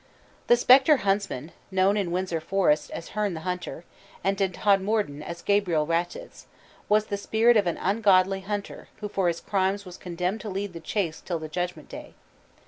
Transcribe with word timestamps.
The 0.47 0.57
Spectre 0.57 0.97
Huntsman, 1.05 1.51
known 1.69 1.95
in 1.95 2.09
Windsor 2.11 2.41
Forest 2.41 2.89
as 2.89 3.09
Herne 3.09 3.35
the 3.35 3.41
Hunter, 3.41 3.83
and 4.23 4.41
in 4.41 4.51
Todmorden 4.51 5.21
as 5.21 5.43
Gabriel 5.43 5.85
Ratchets, 5.85 6.47
was 6.89 7.05
the 7.05 7.17
spirit 7.17 7.55
of 7.55 7.67
an 7.67 7.77
ungodly 7.77 8.39
hunter 8.41 8.87
who 8.95 9.07
for 9.07 9.27
his 9.27 9.39
crimes 9.39 9.85
was 9.85 9.97
condemned 9.97 10.41
to 10.41 10.49
lead 10.49 10.73
the 10.73 10.79
chase 10.79 11.21
till 11.21 11.37
the 11.37 11.47
Judgment 11.47 11.87
Day. 11.87 12.15